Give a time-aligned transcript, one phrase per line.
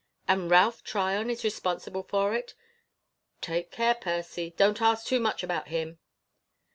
[0.27, 2.55] "And Ralph Tryon is responsible for it?"
[3.39, 4.51] "Take care, Percy!
[4.57, 5.99] Don't ask too much about him!"